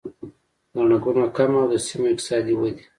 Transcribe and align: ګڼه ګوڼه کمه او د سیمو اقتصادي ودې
ګڼه 0.73 0.97
ګوڼه 1.03 1.25
کمه 1.35 1.59
او 1.61 1.67
د 1.71 1.73
سیمو 1.85 2.07
اقتصادي 2.11 2.53
ودې 2.57 2.83